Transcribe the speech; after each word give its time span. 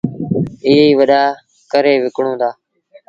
ائيٚݩ 0.65 0.97
وڏآ 0.99 1.21
ڪري 1.71 1.93
وڪڻون 2.03 2.35
دآ۔ 2.41 2.49